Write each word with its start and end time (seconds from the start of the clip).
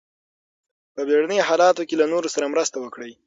په 0.93 1.01
بیړني 1.07 1.39
حالاتو 1.47 1.81
کې 1.87 1.95
له 2.01 2.05
نورو 2.13 2.27
سره 2.35 2.51
مرسته 2.53 2.77
وکړئ. 2.79 3.11